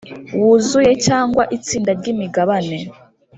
[0.39, 2.77] wuzuye cyangwa itsinda ry imigabane